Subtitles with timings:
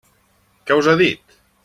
[0.69, 1.37] Què us ha dit?